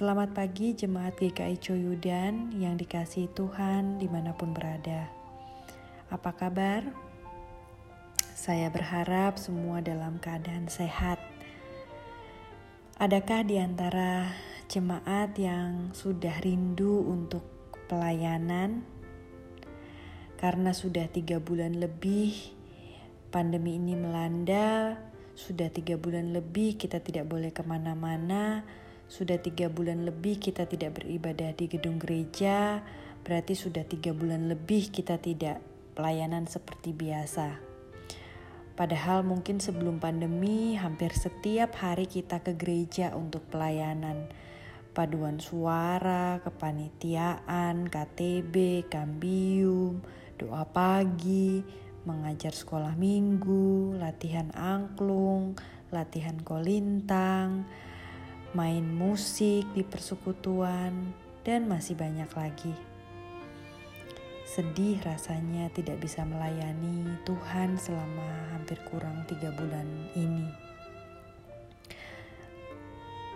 Selamat 0.00 0.32
pagi 0.32 0.72
jemaat 0.72 1.20
GKI 1.20 1.60
Coyudan 1.60 2.56
yang 2.56 2.80
dikasih 2.80 3.28
Tuhan 3.36 4.00
di 4.00 4.08
mana 4.08 4.32
pun 4.32 4.56
berada. 4.56 5.12
Apa 6.08 6.32
kabar? 6.32 6.88
Saya 8.32 8.72
berharap 8.72 9.36
semua 9.36 9.84
dalam 9.84 10.16
keadaan 10.16 10.72
sehat. 10.72 11.20
Adakah 12.96 13.44
di 13.44 13.60
antara 13.60 14.32
jemaat 14.72 15.36
yang 15.36 15.92
sudah 15.92 16.32
rindu 16.40 17.04
untuk 17.04 17.44
pelayanan? 17.84 18.80
Karena 20.40 20.72
sudah 20.72 21.12
tiga 21.12 21.44
bulan 21.44 21.76
lebih 21.76 22.56
pandemi 23.28 23.76
ini 23.76 24.00
melanda, 24.00 24.96
sudah 25.36 25.68
tiga 25.68 26.00
bulan 26.00 26.32
lebih 26.32 26.80
kita 26.80 27.04
tidak 27.04 27.28
boleh 27.28 27.52
ke 27.52 27.60
mana-mana, 27.68 28.64
sudah 29.10 29.42
tiga 29.42 29.66
bulan 29.66 30.06
lebih 30.06 30.38
kita 30.38 30.70
tidak 30.70 31.02
beribadah 31.02 31.50
di 31.58 31.66
gedung 31.66 31.98
gereja, 31.98 32.78
berarti 33.26 33.58
sudah 33.58 33.82
tiga 33.82 34.14
bulan 34.14 34.46
lebih 34.46 34.86
kita 34.94 35.18
tidak 35.18 35.58
pelayanan 35.98 36.46
seperti 36.46 36.94
biasa. 36.94 37.58
Padahal 38.78 39.26
mungkin 39.26 39.58
sebelum 39.58 39.98
pandemi 39.98 40.78
hampir 40.78 41.10
setiap 41.10 41.74
hari 41.82 42.06
kita 42.06 42.38
ke 42.38 42.54
gereja 42.54 43.10
untuk 43.18 43.42
pelayanan. 43.50 44.30
Paduan 44.94 45.42
suara, 45.42 46.38
kepanitiaan, 46.46 47.90
KTB, 47.90 48.86
kambium, 48.86 50.00
doa 50.38 50.62
pagi, 50.70 51.66
mengajar 52.06 52.54
sekolah 52.54 52.94
minggu, 52.94 53.98
latihan 53.98 54.54
angklung, 54.54 55.58
latihan 55.90 56.38
kolintang, 56.40 57.66
main 58.50 58.82
musik 58.82 59.62
di 59.74 59.82
persekutuan, 59.86 61.14
dan 61.46 61.70
masih 61.70 61.96
banyak 61.96 62.28
lagi. 62.34 62.74
Sedih 64.50 64.98
rasanya 65.06 65.70
tidak 65.70 66.02
bisa 66.02 66.26
melayani 66.26 67.14
Tuhan 67.22 67.78
selama 67.78 68.50
hampir 68.50 68.82
kurang 68.90 69.22
tiga 69.30 69.54
bulan 69.54 69.86
ini. 70.18 70.50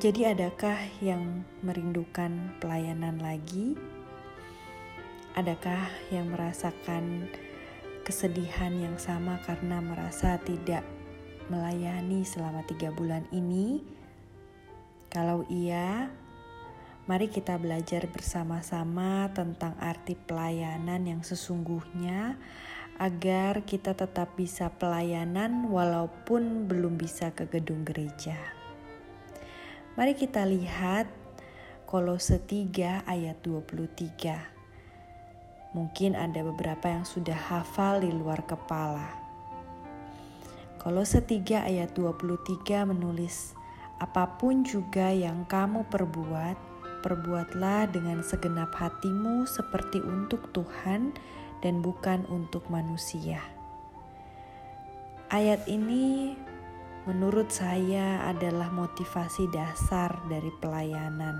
Jadi, 0.00 0.24
adakah 0.24 0.80
yang 1.04 1.44
merindukan 1.60 2.56
pelayanan 2.58 3.20
lagi? 3.20 3.76
Adakah 5.36 5.92
yang 6.08 6.32
merasakan 6.32 7.28
kesedihan 8.02 8.72
yang 8.72 8.96
sama 8.96 9.36
karena 9.44 9.84
merasa 9.84 10.40
tidak 10.42 10.82
melayani 11.52 12.24
selama 12.24 12.64
tiga 12.64 12.88
bulan 12.88 13.28
ini? 13.30 13.84
Kalau 15.12 15.44
iya, 15.52 16.08
mari 17.04 17.28
kita 17.28 17.60
belajar 17.60 18.08
bersama-sama 18.08 19.28
tentang 19.36 19.76
arti 19.76 20.16
pelayanan 20.16 21.04
yang 21.04 21.20
sesungguhnya 21.20 22.40
agar 22.96 23.60
kita 23.68 23.92
tetap 23.92 24.32
bisa 24.40 24.72
pelayanan 24.72 25.68
walaupun 25.68 26.64
belum 26.64 26.96
bisa 26.96 27.28
ke 27.36 27.44
gedung 27.44 27.84
gereja. 27.84 28.40
Mari 30.00 30.16
kita 30.16 30.48
lihat 30.48 31.12
Kolose 31.84 32.40
3 32.40 33.04
ayat 33.04 33.36
23. 33.44 35.76
Mungkin 35.76 36.16
ada 36.16 36.40
beberapa 36.40 36.88
yang 36.88 37.04
sudah 37.04 37.36
hafal 37.36 38.00
di 38.00 38.08
luar 38.08 38.48
kepala. 38.48 39.12
Kolose 40.80 41.20
3 41.20 41.68
ayat 41.68 41.92
23 41.92 42.88
menulis, 42.88 43.60
Apa 44.02 44.34
pun 44.34 44.66
juga 44.66 45.14
yang 45.14 45.46
kamu 45.46 45.86
perbuat, 45.86 46.58
perbuatlah 47.06 47.86
dengan 47.94 48.18
segenap 48.26 48.74
hatimu 48.74 49.46
seperti 49.46 50.02
untuk 50.02 50.50
Tuhan 50.50 51.14
dan 51.62 51.78
bukan 51.86 52.26
untuk 52.26 52.66
manusia. 52.66 53.38
Ayat 55.30 55.70
ini 55.70 56.34
menurut 57.06 57.54
saya 57.54 58.26
adalah 58.26 58.74
motivasi 58.74 59.46
dasar 59.54 60.18
dari 60.26 60.50
pelayanan 60.58 61.38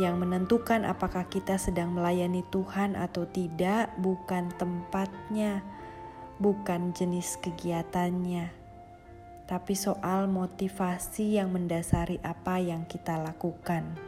yang 0.00 0.16
menentukan 0.16 0.88
apakah 0.88 1.28
kita 1.28 1.60
sedang 1.60 1.92
melayani 1.92 2.40
Tuhan 2.48 2.96
atau 2.96 3.28
tidak 3.28 3.92
bukan 4.00 4.48
tempatnya, 4.56 5.60
bukan 6.40 6.96
jenis 6.96 7.36
kegiatannya 7.44 8.59
tapi 9.50 9.74
soal 9.74 10.30
motivasi 10.30 11.42
yang 11.42 11.50
mendasari 11.50 12.22
apa 12.22 12.62
yang 12.62 12.86
kita 12.86 13.18
lakukan. 13.18 13.98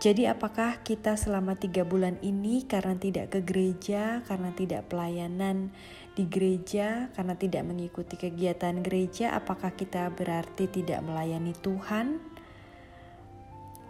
Jadi, 0.00 0.24
apakah 0.30 0.80
kita 0.80 1.18
selama 1.18 1.60
tiga 1.60 1.84
bulan 1.84 2.16
ini 2.24 2.64
karena 2.64 2.96
tidak 2.96 3.36
ke 3.36 3.44
gereja, 3.44 4.24
karena 4.24 4.48
tidak 4.54 4.88
pelayanan 4.88 5.74
di 6.16 6.24
gereja, 6.24 7.12
karena 7.12 7.36
tidak 7.36 7.68
mengikuti 7.68 8.16
kegiatan 8.16 8.80
gereja, 8.80 9.36
apakah 9.36 9.76
kita 9.76 10.08
berarti 10.14 10.72
tidak 10.72 11.04
melayani 11.04 11.52
Tuhan? 11.52 12.16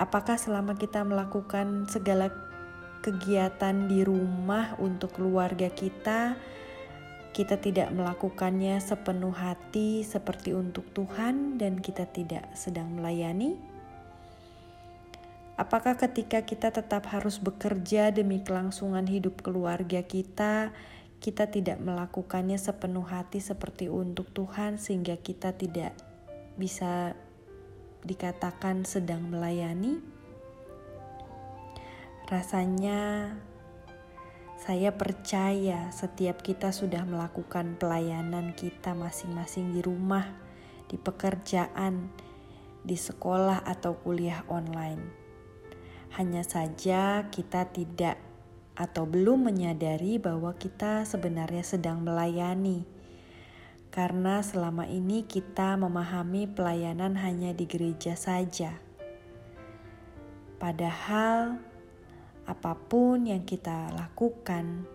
Apakah 0.03 0.35
selama 0.35 0.75
kita 0.75 1.07
melakukan 1.07 1.87
segala 1.87 2.33
kegiatan 3.07 3.87
di 3.87 4.03
rumah 4.03 4.75
untuk 4.83 5.15
keluarga 5.15 5.71
kita, 5.71 6.35
kita 7.31 7.63
tidak 7.63 7.95
melakukannya 7.95 8.83
sepenuh 8.83 9.31
hati 9.31 10.03
seperti 10.03 10.51
untuk 10.51 10.91
Tuhan 10.91 11.63
dan 11.63 11.79
kita 11.79 12.11
tidak 12.11 12.51
sedang 12.59 12.91
melayani? 12.99 13.55
Apakah 15.55 15.95
ketika 15.95 16.43
kita 16.43 16.73
tetap 16.73 17.05
harus 17.13 17.37
bekerja 17.37 18.11
demi 18.11 18.41
kelangsungan 18.41 19.05
hidup 19.05 19.45
keluarga 19.45 20.01
kita, 20.01 20.73
kita 21.21 21.53
tidak 21.53 21.79
melakukannya 21.85 22.57
sepenuh 22.57 23.05
hati 23.05 23.45
seperti 23.45 23.93
untuk 23.93 24.33
Tuhan 24.33 24.81
sehingga 24.81 25.21
kita 25.21 25.53
tidak 25.53 25.93
bisa 26.57 27.13
dikatakan 28.09 28.89
sedang 28.89 29.29
melayani? 29.29 30.01
Rasanya 32.25 33.37
saya 34.61 34.93
percaya 34.93 35.89
setiap 35.89 36.45
kita 36.45 36.69
sudah 36.69 37.09
melakukan 37.09 37.81
pelayanan 37.81 38.53
kita 38.53 38.93
masing-masing 38.93 39.73
di 39.73 39.81
rumah, 39.81 40.37
di 40.85 41.01
pekerjaan, 41.01 42.13
di 42.85 42.93
sekolah 42.93 43.65
atau 43.65 43.97
kuliah 44.05 44.45
online. 44.53 45.01
Hanya 46.13 46.45
saja 46.45 47.33
kita 47.33 47.73
tidak 47.73 48.21
atau 48.77 49.09
belum 49.09 49.49
menyadari 49.49 50.21
bahwa 50.21 50.53
kita 50.53 51.09
sebenarnya 51.09 51.65
sedang 51.65 52.05
melayani. 52.05 52.85
Karena 53.89 54.45
selama 54.45 54.85
ini 54.85 55.25
kita 55.25 55.81
memahami 55.81 56.45
pelayanan 56.53 57.17
hanya 57.17 57.57
di 57.57 57.65
gereja 57.65 58.13
saja. 58.13 58.77
Padahal 60.61 61.70
apa 62.49 62.73
pun 62.77 63.29
yang 63.29 63.45
kita 63.45 63.93
lakukan 63.93 64.89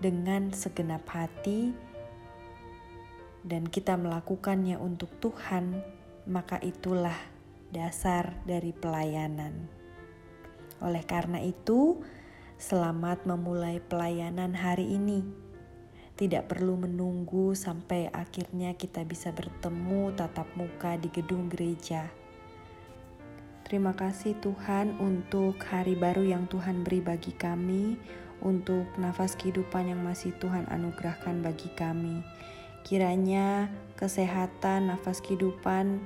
dengan 0.00 0.48
segenap 0.54 1.04
hati 1.12 1.72
dan 3.44 3.68
kita 3.68 3.96
melakukannya 3.96 4.76
untuk 4.80 5.12
Tuhan, 5.20 5.80
maka 6.28 6.60
itulah 6.60 7.16
dasar 7.72 8.36
dari 8.44 8.72
pelayanan. 8.72 9.68
Oleh 10.80 11.04
karena 11.04 11.40
itu, 11.44 12.00
selamat 12.56 13.28
memulai 13.28 13.80
pelayanan 13.80 14.56
hari 14.56 14.96
ini. 14.96 15.24
Tidak 16.16 16.48
perlu 16.48 16.76
menunggu 16.76 17.56
sampai 17.56 18.12
akhirnya 18.12 18.76
kita 18.76 19.04
bisa 19.08 19.32
bertemu 19.32 20.12
tatap 20.16 20.52
muka 20.52 21.00
di 21.00 21.08
gedung 21.08 21.48
gereja 21.48 22.12
Terima 23.70 23.94
kasih 23.94 24.34
Tuhan 24.42 24.98
untuk 24.98 25.62
hari 25.62 25.94
baru 25.94 26.26
yang 26.26 26.50
Tuhan 26.50 26.82
beri 26.82 26.98
bagi 26.98 27.30
kami, 27.30 27.94
untuk 28.42 28.82
nafas 28.98 29.38
kehidupan 29.38 29.94
yang 29.94 30.02
masih 30.02 30.34
Tuhan 30.42 30.66
anugerahkan 30.66 31.38
bagi 31.38 31.70
kami. 31.78 32.18
Kiranya 32.82 33.70
kesehatan, 33.94 34.90
nafas 34.90 35.22
kehidupan 35.22 36.02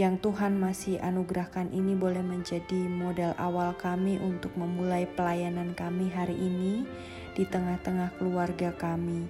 yang 0.00 0.16
Tuhan 0.16 0.56
masih 0.56 0.96
anugerahkan 1.04 1.68
ini 1.76 1.92
boleh 1.92 2.24
menjadi 2.24 2.88
modal 2.88 3.36
awal 3.36 3.76
kami 3.76 4.16
untuk 4.16 4.56
memulai 4.56 5.04
pelayanan 5.12 5.76
kami 5.76 6.08
hari 6.08 6.40
ini 6.40 6.88
di 7.36 7.44
tengah-tengah 7.44 8.16
keluarga 8.16 8.72
kami. 8.72 9.28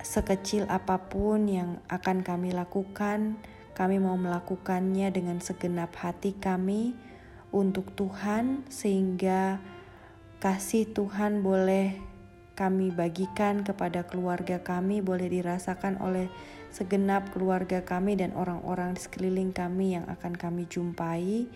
Sekecil 0.00 0.64
apa 0.72 0.96
pun 1.04 1.44
yang 1.44 1.84
akan 1.92 2.24
kami 2.24 2.56
lakukan, 2.56 3.36
kami 3.80 3.96
mau 3.96 4.20
melakukannya 4.20 5.08
dengan 5.08 5.40
segenap 5.40 5.96
hati 5.96 6.36
kami 6.36 6.92
untuk 7.48 7.96
Tuhan, 7.96 8.68
sehingga 8.68 9.56
kasih 10.36 10.92
Tuhan 10.92 11.40
boleh 11.40 11.96
kami 12.60 12.92
bagikan 12.92 13.64
kepada 13.64 14.04
keluarga 14.04 14.60
kami, 14.60 15.00
boleh 15.00 15.32
dirasakan 15.32 15.96
oleh 16.04 16.28
segenap 16.68 17.32
keluarga 17.32 17.80
kami 17.80 18.20
dan 18.20 18.36
orang-orang 18.36 18.92
di 18.92 19.00
sekeliling 19.00 19.56
kami 19.56 19.96
yang 19.96 20.04
akan 20.12 20.36
kami 20.36 20.68
jumpai, 20.68 21.48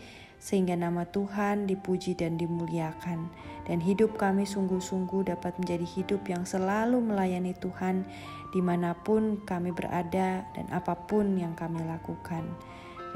sehingga 0.44 0.76
nama 0.76 1.08
Tuhan 1.08 1.64
dipuji 1.64 2.12
dan 2.12 2.36
dimuliakan, 2.36 3.32
dan 3.64 3.80
hidup 3.80 4.20
kami 4.20 4.44
sungguh-sungguh 4.44 5.32
dapat 5.32 5.56
menjadi 5.56 5.88
hidup 5.88 6.20
yang 6.28 6.44
selalu 6.44 7.00
melayani 7.00 7.56
Tuhan 7.56 8.04
di 8.52 8.60
mana 8.60 8.92
pun 8.92 9.40
kami 9.48 9.72
berada 9.72 10.44
dan 10.52 10.66
apa 10.68 10.92
pun 11.08 11.40
yang 11.40 11.56
kami 11.56 11.80
lakukan. 11.88 12.44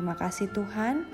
Terima 0.00 0.16
kasih 0.16 0.48
Tuhan, 0.56 1.04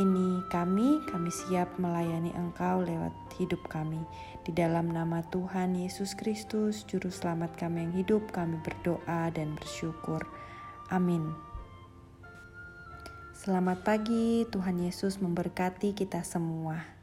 ini 0.00 0.40
kami, 0.48 1.04
kami 1.12 1.28
siap 1.28 1.76
melayani 1.76 2.32
Engkau 2.32 2.80
lewat 2.80 3.12
hidup 3.36 3.60
kami. 3.68 4.00
Di 4.48 4.56
dalam 4.56 4.88
nama 4.88 5.20
Tuhan 5.28 5.76
Yesus 5.76 6.16
Kristus, 6.16 6.88
Juru 6.88 7.12
Selamat 7.12 7.52
kami 7.60 7.84
yang 7.84 7.94
hidup, 8.00 8.32
kami 8.32 8.56
berdoa 8.64 9.28
dan 9.28 9.60
bersyukur. 9.60 10.24
Amin. 10.88 11.49
Selamat 13.40 13.80
pagi, 13.80 14.44
Tuhan 14.52 14.84
Yesus 14.84 15.16
memberkati 15.16 15.96
kita 15.96 16.20
semua. 16.28 16.99